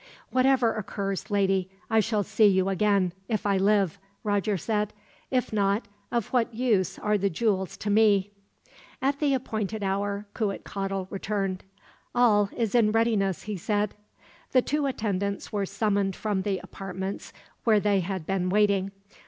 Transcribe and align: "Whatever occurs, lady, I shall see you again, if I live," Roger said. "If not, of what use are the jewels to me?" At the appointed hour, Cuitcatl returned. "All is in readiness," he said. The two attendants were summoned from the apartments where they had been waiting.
"Whatever 0.31 0.73
occurs, 0.73 1.29
lady, 1.29 1.69
I 1.87 1.99
shall 1.99 2.23
see 2.23 2.47
you 2.47 2.69
again, 2.69 3.13
if 3.29 3.45
I 3.45 3.57
live," 3.57 3.99
Roger 4.23 4.57
said. 4.57 4.93
"If 5.29 5.53
not, 5.53 5.87
of 6.11 6.29
what 6.33 6.55
use 6.55 6.97
are 6.97 7.19
the 7.19 7.29
jewels 7.29 7.77
to 7.77 7.91
me?" 7.91 8.31
At 8.99 9.19
the 9.19 9.35
appointed 9.35 9.83
hour, 9.83 10.25
Cuitcatl 10.33 11.03
returned. 11.11 11.63
"All 12.15 12.49
is 12.57 12.73
in 12.73 12.91
readiness," 12.91 13.43
he 13.43 13.55
said. 13.57 13.93
The 14.53 14.63
two 14.63 14.87
attendants 14.87 15.53
were 15.53 15.67
summoned 15.67 16.15
from 16.15 16.41
the 16.41 16.57
apartments 16.63 17.31
where 17.63 17.79
they 17.79 17.99
had 17.99 18.25
been 18.25 18.49
waiting. 18.49 18.89